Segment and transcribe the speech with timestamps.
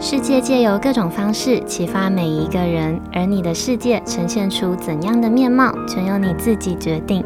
[0.00, 7.24] 世界借由各种方式启发每一个人，而你的世界呈现出怎样的面貌，全由你自己决定。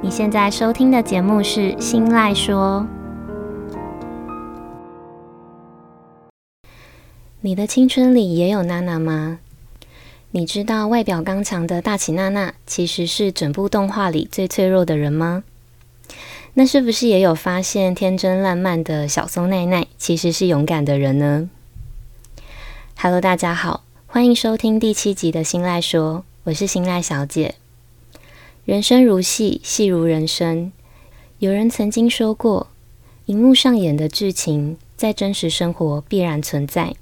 [0.00, 2.86] 你现在收听的节目是《新赖说》。
[7.42, 9.40] 你的青春里也有娜娜吗？
[10.30, 15.44] 你知道外表刚强的大崎娜娜其实是整部动画里最脆弱的人吗？
[16.54, 21.50] 那是不是也有发现天真烂漫的小松奈奈其实是勇敢的人呢
[23.00, 27.54] ？Hello，大家好，欢迎收听第七集的《新赖说》，我是新赖小姐。
[28.64, 30.72] 人生如戏，戏如人生。
[31.38, 32.66] 有人曾经说过，
[33.26, 36.96] 荧幕上演的剧情，在真实生活必然存在。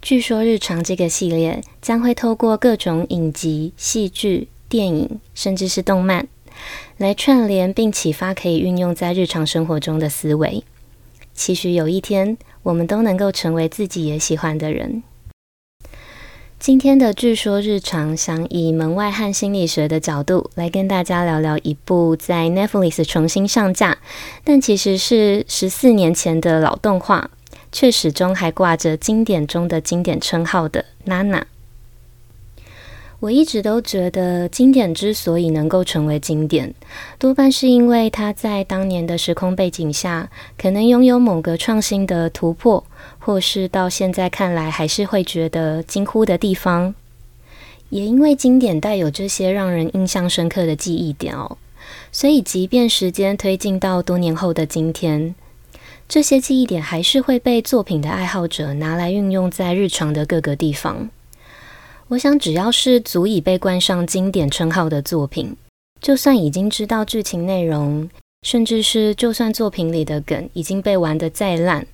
[0.00, 6.28] 据说日常这个系列将会透过各种影集、戏剧、电影，甚至是动漫，
[6.96, 10.62] 来串联并启发可以运用在日常生活中的思维。
[11.34, 15.02] 期许有一天，我们都能够成为自己也喜欢的人。
[16.58, 23.96] 今天的据说日常，想以门外汉心理学的角度来跟大家聊聊一部在 Netflix 重新上架，
[24.42, 27.30] 但其实是十四年前的老动画，
[27.70, 31.40] 却始终还挂着经典中的经典称号的《娜娜》。
[33.20, 36.72] 我一直都觉得，经典之所以能够成为经典，
[37.18, 42.84] 多半是因为它在当年的时空背景下，可能拥有某个创新的突破，
[43.18, 46.94] 或是到现在看来还是会觉得惊呼的地方。
[47.90, 51.58] 也因为经典带有这些让人印象深刻的记忆点哦，
[52.12, 55.34] 所以即便时间推进到多年后的今天，
[56.08, 61.08] 这些记忆点还是会被作品的爱好者拿来运用在日常的各个地方。
[62.08, 65.54] 我想，只要是足以被冠上经典称号的作品，
[66.00, 68.08] 就算已经知道剧情内容，
[68.42, 71.86] 甚至是就算作品里的梗已经被玩得再烂，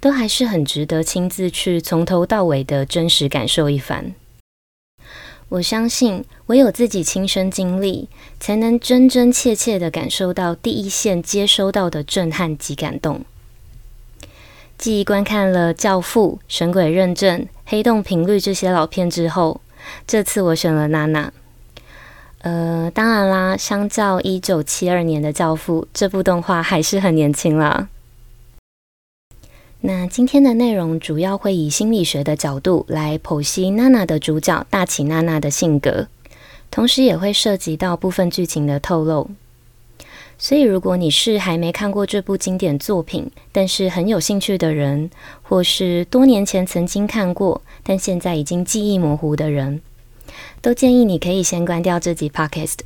[0.00, 4.12] 都还是很值得亲自去从头到尾的真实感受一番。
[5.50, 8.08] 我相信，唯有自己亲身经历，
[8.40, 13.24] 才能真真切切地感受到第一线接收到的震撼及感动。
[14.76, 19.60] 继观看了《教父》《神鬼认证》《黑洞频率》这些老片之后，
[20.06, 21.32] 这次我选了娜娜。
[22.40, 27.88] 呃，当然啦，相较一九七二年的《教父》，这部动画还是很年轻啦。
[29.80, 36.08] 那今天的内容主要会以心理学的角度来剖析娜娜的主角大崎娜娜的性格，
[36.70, 39.30] 同时也会涉及到部分剧情的透露。
[40.36, 45.10] 所以，如果你是还没看过这部经典作品，但是很有兴趣的人，
[45.42, 49.80] 或是多年前曾经看过，但现在已经记忆模糊的人，
[50.60, 52.78] 都建议你可以先关掉这集 Podcast，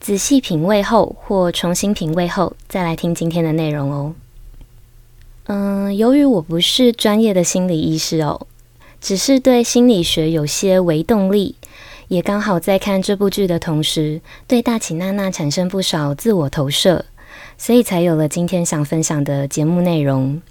[0.00, 4.14] 仔细品味后或重新品味后，再来听今天的内容哦。
[5.44, 8.46] 嗯，由于我不是专业的心理医师哦，
[9.00, 11.54] 只是对心理学有些微动力。
[12.10, 17.04] 也刚好在看这部剧的同时，对大起娜娜产生不少自我投射，
[17.56, 20.42] 所以才有了今天想分享的节目内容。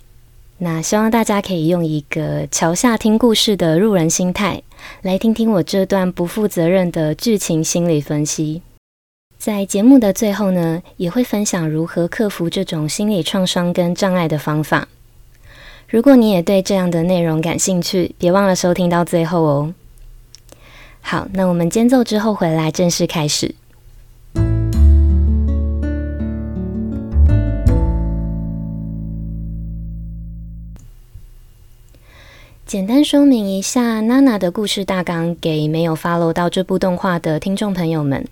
[0.59, 4.63] 那希望大家可以用一个桥下听故事的路人心态，
[5.01, 8.61] 来听听我这段不负责任的剧情心理分析。
[9.37, 14.87] 在节目的最后呢，也会分享如何克服这种心理创伤跟障碍的方法。
[15.89, 19.73] 如果你也对这样的内容感兴趣，别忘了收听到最后哦。
[21.01, 23.55] 好，那我们间奏之后回来正式开始。
[32.65, 38.27] 简单说明一下娜娜的故事大纲，给没有 follow 到这部动画的听众朋友们。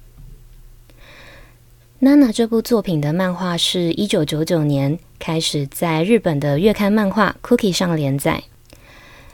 [1.98, 8.44] 娜娜这部作品的漫画是一九九九年开始在日本的月刊漫画 Cookie 上连载。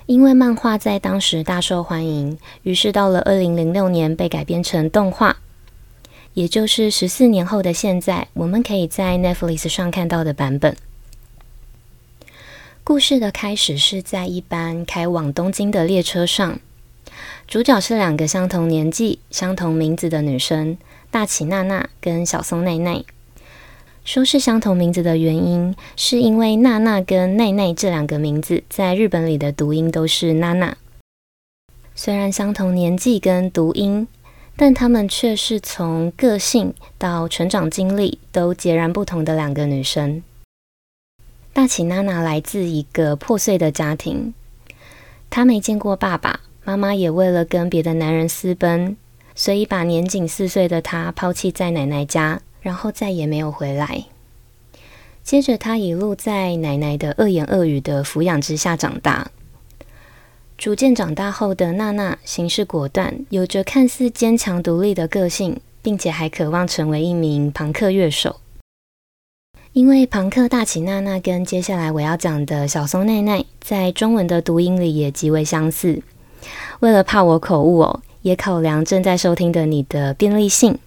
[0.06, 5.38] 因为漫画在当时大受欢迎，于是到了二零零六年被改编成动画，
[6.34, 10.76] 也就是十四年后的现在，我们可以在 Netflix 上看到的版本。
[12.84, 16.60] 故事的开始是在一班开往东京的列车上，
[17.48, 20.78] 主角是两个相同年纪、相同名字的女生，
[21.10, 23.04] 大崎娜娜跟小松奈奈。
[24.04, 30.76] 说是相同名字的原因，是因为娜娜跟奈奈这两个名字在日本里的读音都是娜娜。
[31.96, 34.08] 虽然相同年纪跟读音，
[34.58, 40.22] 但她们却是从个性到成长经历都截然不同的两个女生。
[41.54, 44.34] 大崎娜娜来自一个破碎的家庭，
[45.30, 48.98] 她没见过爸爸，妈妈也为了跟别的男人私奔，
[49.34, 52.42] 所以把年仅四岁的她抛弃在奶奶家。
[52.64, 54.06] 然后再也没有回来。
[55.24, 59.30] 接着，他一路在奶奶的恶言恶语的抚养之下长大。
[60.58, 68.38] 逐渐长大后的娜娜行事果断，有着看似坚强独立的个性，并且还渴望成为一名朋克乐手。
[69.74, 76.02] 因为朋克大起娜娜跟接下来我要讲的小松奈奈在中文的读音里也极为相似。
[76.82, 80.78] 为了怕我口误哦，也考量正在收听的你的便利性，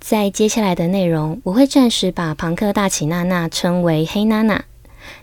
[0.00, 4.64] 在接下来的内容，我会暂时把庞克大起娜娜称为黑娜娜，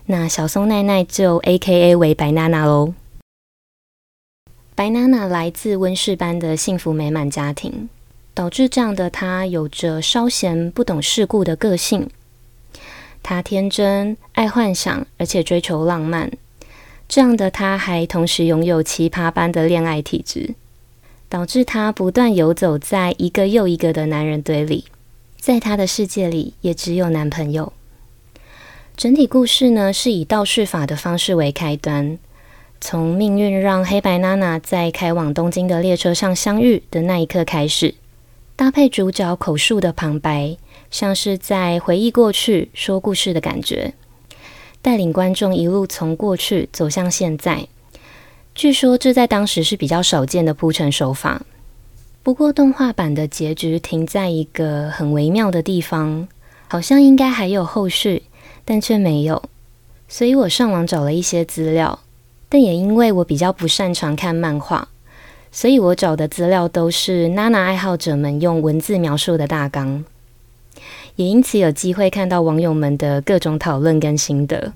[0.06, 2.94] 那小松奈奈就 AKA 为白娜娜喽。
[4.76, 7.90] 白娜娜来自温室般的幸福美满家庭，
[8.36, 12.10] 导致这样的她有着稍嫌不懂世故的个性。
[13.24, 16.32] 她天真、爱幻想，而且追求浪漫。
[17.10, 20.54] 这样的她还同时拥有奇葩般的恋爱体质，
[21.30, 24.86] 导致她不断游走在一个又一个的男人堆里。
[25.40, 27.74] 在她的世界里，也只有男朋友。
[28.96, 32.18] 整体故事呢，是以倒叙法的方式为开端，
[32.82, 37.94] 从命运让黑白娜娜在开往东京的列车上相遇的那一刻开始，
[38.56, 40.58] 搭配主角口述的旁白。
[40.90, 43.94] 像是在回忆过去、说故事的感觉，
[44.82, 47.68] 带领观众一路从过去走向现在。
[48.58, 51.44] 据说这在当时是比较少见的铺陈手法。
[52.24, 56.28] 不过动画版的结局停在一个很微妙的地方，
[56.68, 58.24] 好像应该还有后续，
[58.66, 59.44] 但却没有。
[60.08, 62.00] 所以我上网找了一些资料，
[62.50, 64.88] 但也因为我比较不擅长看漫画，
[65.52, 70.04] 所以我找的资料都是娜娜爱好者们用文字描述的大纲。
[71.16, 74.74] 也因此有机会看到网友们的各种讨论跟心得，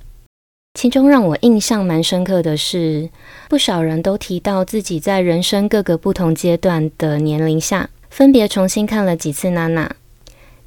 [0.74, 3.10] 其中让我印象蛮深刻的是，
[3.50, 9.96] 不少人都提到自己在人生各个不同阶段的年龄下，分别重新看了几次娜娜，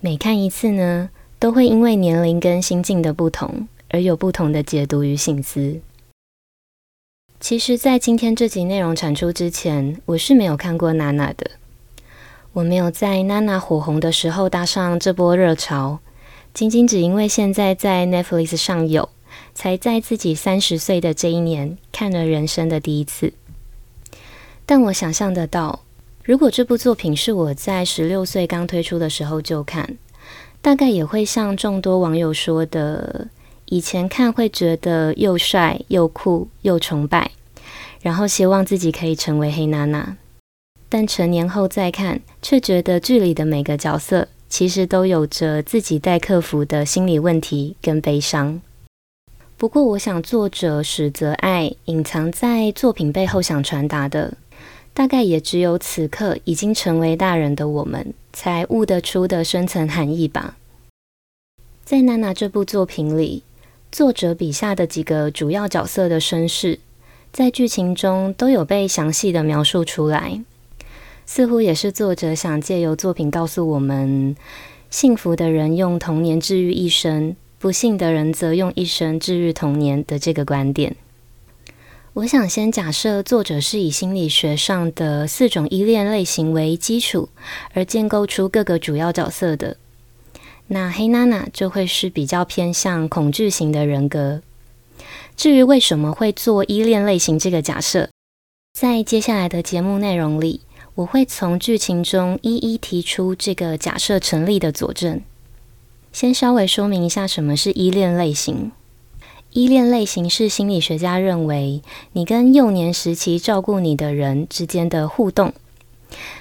[0.01, 5.81] 每看一次呢，都会因为年龄跟心境的不同而有不同的解读与醒思。
[7.41, 11.51] 其实，在今天这集内容产出之前，我是没有看过娜娜的。
[12.53, 15.99] 我没有在娜娜火红的时候搭上这波热潮，
[16.55, 19.09] 仅仅只因为现在在 Netflix 上有，
[19.55, 23.33] 才在自己三十岁的这一年看了人生的第一次。
[24.67, 25.85] 但我想象得到，
[26.25, 29.97] 如果这部作品是我在十六岁刚推出的时候就看，
[30.61, 33.29] 大概也会像众多网友说的，
[33.67, 37.31] 以前看会觉得又帅又酷又崇拜，
[38.01, 40.17] 然后希望自己可以成为黑娜娜。
[40.89, 48.63] 但成年后再看，却觉得剧里的每个角色其实都有着自己待克服的心理问题跟悲伤。
[49.65, 54.37] 不过，我想作者矢泽爱隐藏在作品背后想传达的，
[54.93, 60.59] 大概也只有此刻已经成为大人的我们才悟得出的深层含义吧。
[61.83, 63.43] 在娜娜这部作品里，
[63.91, 66.79] 作者笔下的几个主要角色的身世，
[67.33, 70.43] 在剧情中都有被详细的描述出来。
[71.25, 74.37] 似乎也是作者想借由作品告诉我们：
[74.91, 77.35] 幸福的人用童年治愈一生，
[77.65, 80.97] 不幸的人则用一生治愈童年的这个观点。
[82.13, 87.31] 我想先假设作者是以心理学上的四种依恋类型为基础，
[87.73, 89.79] 而建构出各个主要角色的。
[90.67, 94.43] 那黑娜娜就会是比较偏向恐惧型的人格。
[95.35, 98.11] 至于为什么会做依恋类型这个假设，
[98.79, 100.61] 在接下来的节目内容里。
[100.97, 105.23] 我会从剧情中一一提出这个假设成立的佐证。
[106.15, 108.71] 先稍微说明一下什么是依恋类型。
[109.51, 115.53] 依恋类型是心理学家认为你跟幼年时期照顾你的人之间的互动，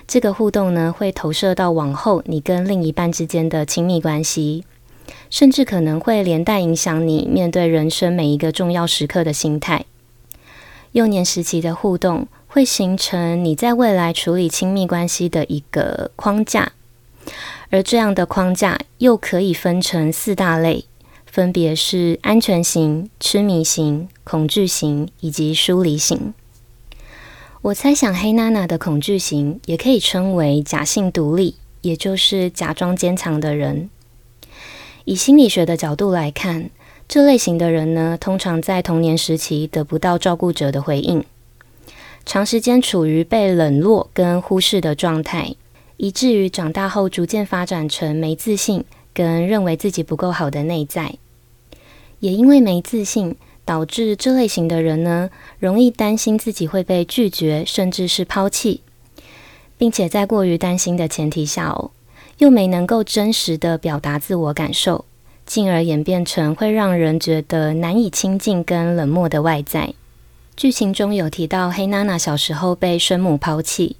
[0.07, 4.63] 这个互动呢，会投射到往后你跟另一半之间的亲密关系，
[5.31, 9.85] 甚至可能会连带影响你面对人生每一个重要时刻的心态。
[10.91, 12.27] 幼年时期的互动。
[12.45, 16.73] 会形成你在未来处理亲密关系的一个框架，
[17.69, 20.85] 而这样的框架又可以分成四大类，
[21.25, 26.33] 分别是安全型、痴迷型、恐惧型以及疏离型。
[27.61, 33.89] 我猜想黑娜娜的恐惧型也可以称为假性独立，也就是假装坚强的人。
[35.05, 36.69] 以心理学的角度来看，
[37.07, 41.23] 这类型的人呢，通常在童年时期得不到照顾者的回应。
[42.25, 45.55] 长时间处于被冷落跟忽视的状态，
[45.97, 48.83] 以至于长大后逐渐发展成没自信
[49.13, 51.15] 跟认为自己不够好的内在。
[52.19, 53.35] 也因为没自信，
[53.65, 58.81] 导致这类型的人呢，容易担心自己会被拒绝，甚至是抛弃，
[59.77, 61.91] 并且在过于担心的前提下哦，
[62.37, 65.05] 又没能够真实的表达自我感受，
[65.45, 69.93] 进而演变成会让人觉得难以亲近跟冷漠的外在。
[70.55, 73.97] 剧情中有提到黑娜娜小时候被生母抛弃，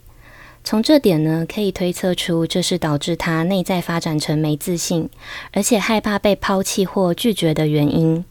[0.64, 5.10] 从这点呢，可以推测出这是导致他内在发展成没自信，
[5.52, 8.24] 而且害怕被抛弃或拒绝的原因。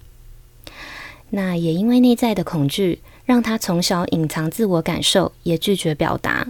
[1.31, 6.49] 那也因为内在的恐惧，让他从小隐藏自我感受，也拒绝表达，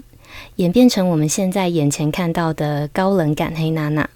[0.56, 4.08] 演变成我们现在眼前看到的高冷感黑娜娜。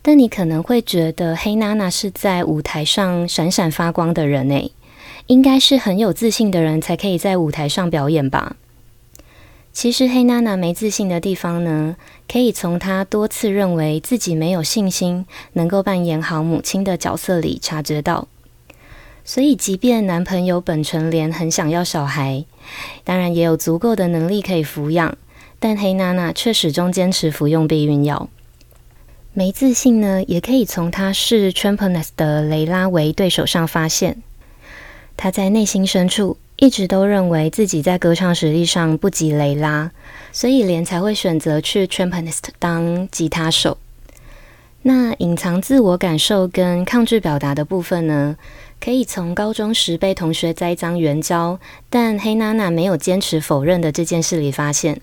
[0.00, 4.72] 但你可能会觉得黑娜娜是在舞台上闪闪发光的人诶。
[5.28, 8.56] 应该是很有自信的人才可以在舞台上表演吧。
[9.72, 11.96] 其实黑娜娜没自信的地方呢，
[12.30, 15.24] 可以从她多次认为自己没有信心
[15.54, 18.28] 能够扮演好母亲的角色里察觉到。
[19.24, 22.44] 所以，即便男朋友本纯莲很想要小孩，
[23.02, 25.16] 当然也有足够的能力可以抚养，
[25.58, 28.28] 但黑娜娜却始终坚持服用避孕药。
[29.32, 34.22] 没自信呢，也可以从她视 Trampones 的雷拉为对手上发现。
[35.16, 39.90] 她在内心深处一直都认为自己在歌唱实力上不及雷拉，
[40.30, 43.78] 所以莲才会选择去 Tramponist 当吉他手。
[44.82, 48.36] 那隐藏自我感受跟抗拒表达的部分呢，
[48.80, 51.58] 可以从高中时被同学栽赃援交，
[51.90, 54.98] 但黑娜娜没有坚持否认的这件事里发现；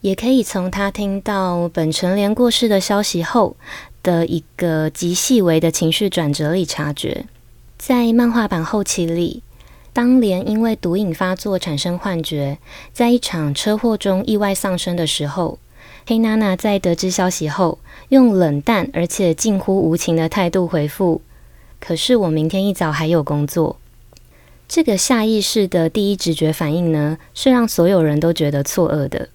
[0.00, 3.56] 也可以从他听到本纯莲过世的消息后
[4.02, 7.26] 的一个极细微的情绪转折里察觉。
[7.78, 9.44] 在漫画版后期里，
[9.94, 12.58] 当年因为毒瘾发作产生幻觉，
[12.92, 15.60] 在一场车祸中意外丧生的时候，
[16.04, 21.22] 黑娜娜在得知消息后，用冷淡而且近乎无情的态度回复
[21.80, 23.76] ：“可是我明天一早还有工作。”
[24.66, 29.28] 这个下意识的第一直觉反应呢，是让所有人都觉得错愕的。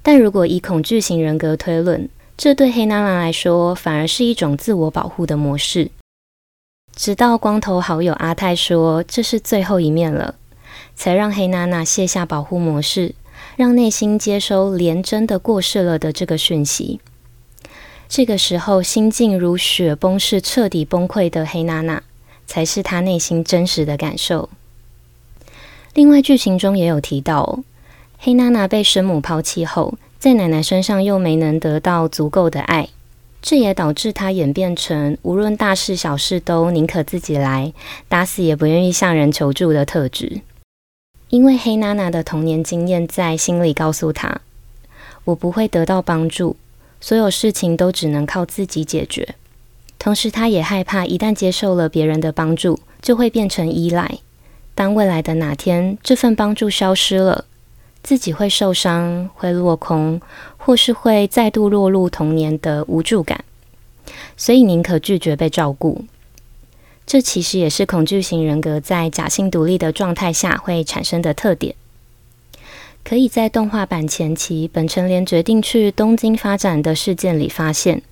[0.00, 5.90] 但如果以恐惧型人格推论，这对黑娜娜来说，反而是一种自我保护的模式。
[6.94, 10.34] 直到光头好友阿泰说这是最后一面了，
[10.94, 13.14] 才让黑娜娜卸下保护模式，
[13.56, 17.00] 让内心接收莲真的过世了的这个讯息。
[18.08, 22.02] 这个时候，心境如雪崩式彻底崩溃的黑娜娜，
[22.46, 24.50] 才是她内心真实的感受。
[25.94, 27.60] 另外，剧情中也有提到，
[28.18, 32.88] 黑娜娜被生母抛弃后，在奶奶身上又没能得到足够的爱。
[33.42, 37.72] 这也导致他演变成无论大事小事都宁可自己来，
[38.08, 40.42] 打死也不愿意向人求助的特质。
[41.30, 44.40] 因为黑娜娜的童年经验在心里告诉他
[45.24, 46.56] ：“我不会得到帮助，
[47.00, 49.36] 所有事情都只能靠自己解决。”
[49.98, 54.18] 同时，他也害怕一旦接受了别人的帮助，就会变成依赖。
[54.74, 57.44] 当未来的哪天这份帮助消失了，
[58.02, 60.20] 自己会受伤，会落空，
[60.56, 63.44] 或是会再度落入童年的无助感，
[64.36, 66.04] 所以宁可拒绝被照顾。
[67.06, 71.74] 这其实也是恐惧型人格在假性独立的状态下会产生的特点。
[73.02, 78.02] 可以在动画版前期，本成莲决定去东京发展的事件里发现，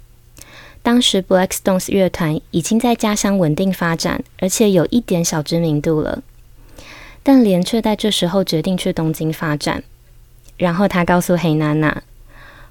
[0.82, 6.22] 当时 Black Stones 乐团已经在家乡稳定发展，而且有一点小知名度了。
[7.28, 9.84] 但莲却在这时候决定去东京发展，
[10.56, 12.02] 然后他告诉黑娜娜：“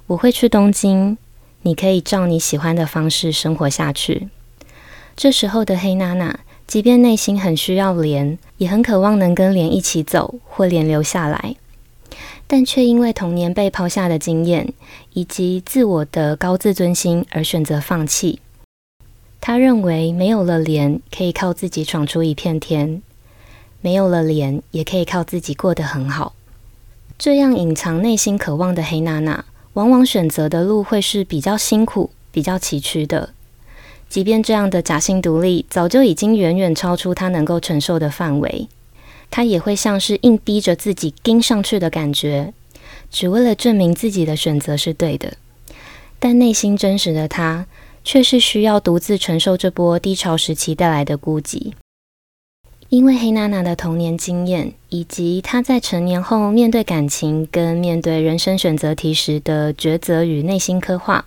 [0.07, 1.15] 我会去东京，
[1.61, 4.29] 你可以照你喜欢的方式生活下去。”
[5.15, 11.55] 这时候的黑娜娜，即便内心很需要莲，也很渴望能跟莲一起走，或莲留下来，
[12.47, 14.73] 但却因为童年被抛下的经验，
[15.13, 18.39] 以及自我的高自尊心而选择放弃。
[19.39, 23.03] 他认为没有了莲，可以靠自己闯出一片天。
[23.87, 26.33] 没有了脸，也可以靠自己过得很好。
[27.17, 33.29] 这样隐藏内心渴望的黑娜娜，往往选择的路会是比较辛苦、比较崎岖的。
[34.09, 38.67] 即便这样的假性独立，早就已经远远超出她能够承受的范围，
[39.31, 42.53] 她也会像是硬逼着自己跟上去的感觉，
[43.09, 45.37] 只为了证明自己的选择是对的。
[46.19, 47.65] 但内心真实的她，
[48.03, 51.71] 却是需要独自承受这波低潮时期带来的孤寂。
[52.89, 61.25] 因为黑娜娜的童年经验，以及她在成年后面对感情跟面对人生选择题时的抉择与内心刻画，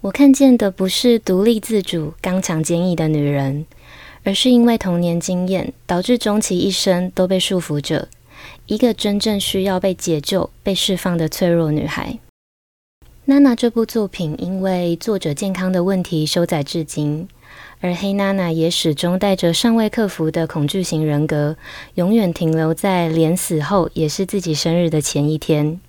[0.00, 3.66] 我看见的不是独立自主、刚强坚毅的女人，
[4.22, 8.06] 而是因为童年经验导致终其一生都被束缚着，
[8.66, 12.20] 一个真正需要被解救、被释放的脆弱女孩。
[13.24, 17.26] 娜娜这部作品因为作者健康的问题收载至今。
[17.80, 21.56] 而黑娜娜也始终带着尚未克服的恐惧型人格
[21.94, 25.80] 永远停留在连死后也是自己生日的前一天。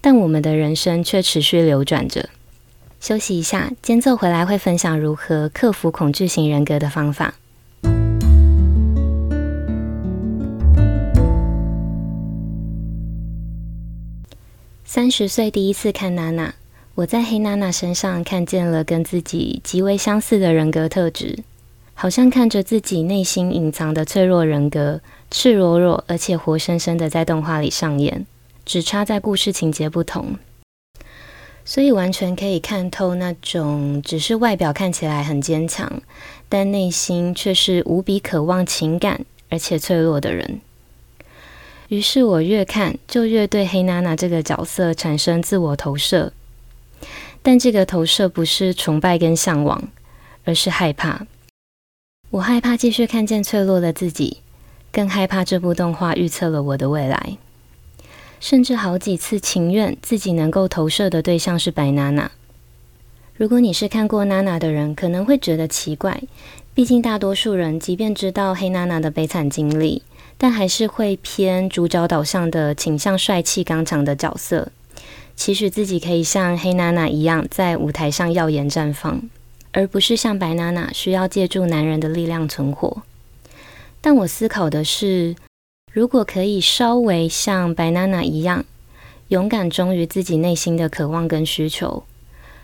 [0.00, 2.30] 但我们的人生却持续流转着。
[3.00, 7.34] 休息一下间奏回来会分享如何克服恐惧型人格的方法。
[14.84, 16.52] 三十岁第一次看娜娜
[17.00, 21.38] 我在黑娜娜身上看见了跟自己极为相似的人格特质，
[21.94, 28.26] 好像看着自己内心隐藏的脆弱人格，赤裸裸而且活生生的在动画里上演，
[28.66, 30.36] 只差在故事情节不同。
[31.64, 36.02] 所以完全可以看透那种只是外表看起来很坚强，
[36.50, 40.60] 但内心却是无比渴望情感而且脆弱的人。
[41.88, 46.34] 于是我越看就越对黑娜娜这个角色产生自我投射，
[47.42, 49.88] 但这个投射不是崇拜跟向往，
[50.44, 51.26] 而是害怕。
[52.30, 54.38] 我害怕继续看见脆弱的自己，
[54.92, 57.38] 更害怕这部动画预测了我的未来。
[58.38, 62.30] 甚至好几次情愿自己能够投射的对象是白娜娜。
[63.34, 66.22] 如果你是看过娜娜的人，可能会觉得奇怪。
[66.72, 70.02] 毕竟大多数人即便知道黑娜娜的悲惨经历，
[70.38, 74.70] 但还是会偏主角导向的倾向帅气刚强的角色，
[75.40, 79.22] 期许自己可以像黑娜娜一样在舞台上耀眼绽放，
[79.72, 83.02] 而不是像白娜娜需要借助男人的力量存活。
[84.02, 85.34] 但我思考的是，
[85.90, 88.66] 如果可以稍微像白娜娜一样
[89.28, 92.04] 勇敢忠于自己内心的渴望跟需求，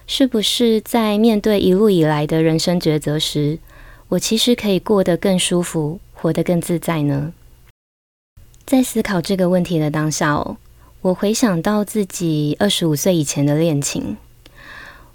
[0.07, 3.59] 是不是在面对一路以来的人生抉择时，
[4.09, 7.33] 我其实可以过得更舒服，活得更自在呢？
[8.67, 10.59] 在思考这个问题的当下哦，
[11.07, 14.17] 我回想到自己二十五岁以前的恋情，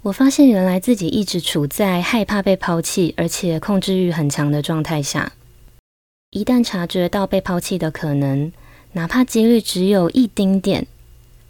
[0.00, 5.34] 我发现原来自己一直处在害怕被抛弃，而且控制欲很强的状态下。
[6.30, 8.50] 一旦察觉到被抛弃的可能，
[8.92, 10.86] 哪怕几率只有一丁点，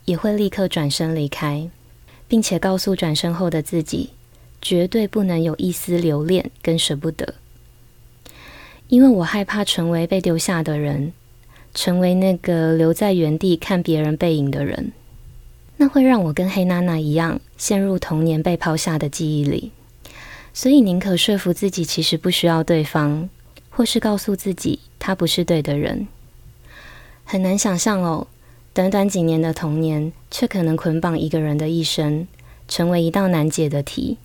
[0.06, 1.70] 也会立刻转身离开，
[2.26, 4.11] 并且告诉转身后的自己，
[4.61, 7.34] 绝对不能有一丝留恋跟舍不得，
[8.88, 11.12] 因为我害怕成为被丢下的人，
[11.75, 14.92] 成为那个留在原地看别人背影的人，
[15.77, 19.73] 那会让我跟黑娜娜一样陷入童年被抛下的记忆里，
[20.53, 23.29] 所以宁可说服自己其实不需要对方。
[23.75, 26.07] 或是告诉自己他不是对的人，
[27.25, 28.27] 很难想象哦。
[28.75, 32.29] 短短几年的童年，却可能捆绑一个人的一生，
[32.68, 34.18] 成为一道难解的题，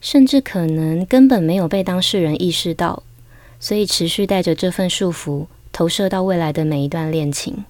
[0.00, 3.04] 甚至可能根本没有被当事人意识到，
[3.60, 7.64] 所以持续带着这份束缚，投射到未来的每一段恋情，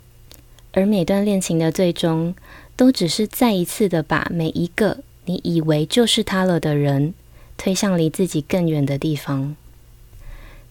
[0.72, 2.34] 而每段恋情的最终，
[2.76, 7.14] 都只是再一次的把每一个你以为就是他了的人，
[7.56, 9.54] 推向离自己更远的地方。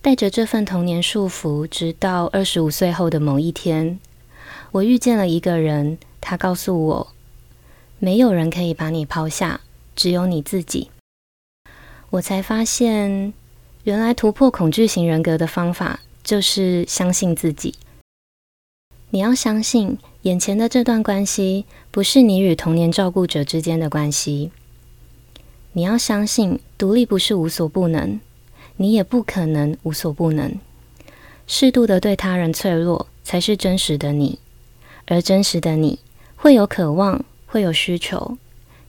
[0.01, 3.99] 带着这份童年束缚，直到二十五岁后的某一天，
[4.71, 5.97] 我遇见了一个人。
[6.21, 7.07] 他告诉我，
[7.97, 9.61] 没有人可以把你抛下，
[9.95, 10.89] 只有你自己。
[12.11, 13.33] 我才发现，
[13.83, 17.73] 原来突破恐惧型人格的方法就是相信自己。
[19.09, 24.51] 你要相信，眼前的这段关系不是你与童年照顾者之间的关系。
[25.73, 28.19] 你要相信，独立不是无所不能。
[28.77, 30.53] 你也不可能无所不能，
[31.47, 34.37] 适度的对他人脆弱才是真实的你，
[35.07, 35.97] 而真实的你
[36.35, 38.37] 会有渴望，会有需求，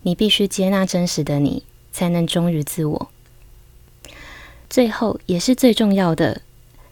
[0.02, 3.10] 你必须接纳真实的你，才能忠于自我。
[4.68, 6.42] 最后也是最重要的，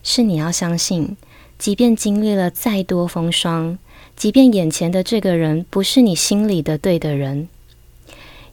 [0.03, 1.17] 是你要相信，
[1.59, 3.79] 即便经历了再多风霜，
[4.17, 7.49] 即便眼前的这个人不是你心里的对的人，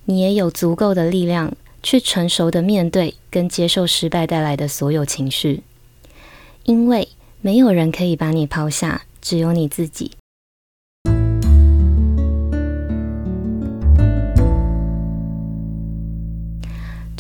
[0.05, 1.53] 你也有足够的力量。
[1.83, 5.61] 去成熟的面对跟接受失败带来的所有情绪，
[6.63, 7.07] 因为
[7.41, 10.09] 没有人可以把你抛下，只有你自己。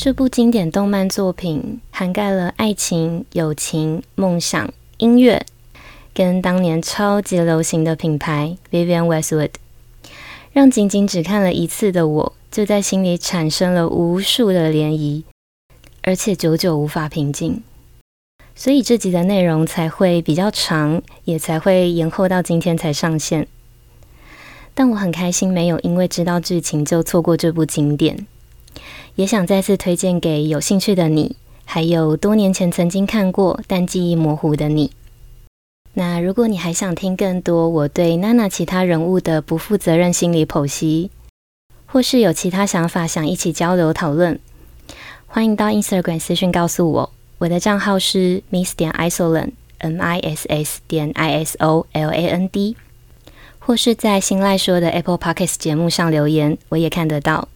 [0.05, 5.43] 这部经典动漫作品涵盖了爱情、友情、梦想、音乐，
[6.13, 9.49] 跟当年超级流行的品牌 Vivienne Westwood，
[10.53, 12.33] 让仅仅只看了一次的我。
[12.51, 15.23] 就在心里产生了无数的涟漪，
[16.03, 17.63] 而且久久无法平静，
[18.53, 23.47] 所以这集的内容才会比较长，也才会延后到今天才上线。
[24.75, 28.27] 但我很开心，没有因为知道剧情就错过这部经典，
[29.15, 34.91] 也想再次推荐给有兴趣的你，还有多年前曾经看过但记忆模糊的你。
[35.93, 41.09] 那如果你还想听更多我对娜娜其他人物的不负责任心理剖析，
[41.85, 44.37] 或是有其他想法想一起交流讨论，
[45.27, 47.11] 欢迎到 Instagram 私讯告诉我。
[47.37, 52.75] 我的账号是 miss 点 isoland，m i s s 点 i s o l a n d，
[53.59, 57.47] 或是在新赖说的 Apple Podcasts 节目上留言，我也看得到。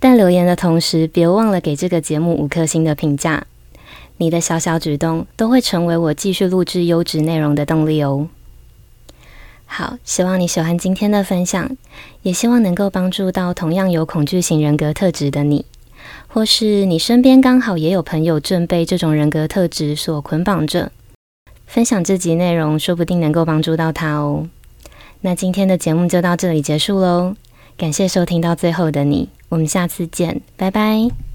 [0.00, 3.46] 但留言的同时，别忘了给这个节目五颗星的评价。
[4.16, 8.28] 你的小小举动都会成为我继续录制优质内容的动力哦。
[9.66, 11.76] 好，希望你喜欢今天的分享，
[12.22, 15.64] 也希望能够帮助到同样有恐惧型人格特质的你，
[16.26, 20.90] 或是你身边刚好也有朋友正被这种人格特质所捆绑着。
[21.66, 24.48] 分享这集内容，说不定能够帮助到他哦。
[25.20, 27.36] 那今天的节目就到这里结束喽，
[27.76, 31.29] 感谢收听到最后的你，我们下次见，拜拜。